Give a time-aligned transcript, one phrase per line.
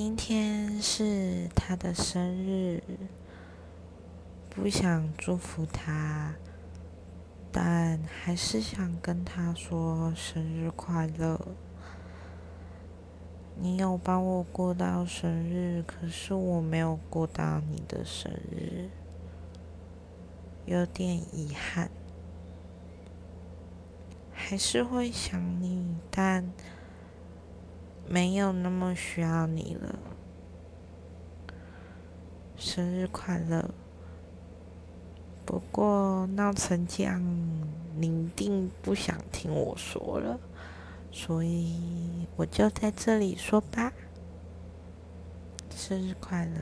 [0.00, 2.80] 今天是他的生日，
[4.48, 6.36] 不想祝福他，
[7.50, 11.40] 但还是想跟他说生日快乐。
[13.60, 18.90] 你有帮我过到生日，可是我没有过到你的生日，
[20.64, 21.90] 有点遗憾。
[24.32, 26.48] 还是会想你，但
[28.08, 29.98] 没有那么需要你了。
[32.56, 33.70] 生日快乐！
[35.44, 37.22] 不过闹成这样，
[37.96, 40.38] 你一定不想听我说了，
[41.12, 43.92] 所以我就在这里说吧。
[45.70, 46.60] 生日快乐！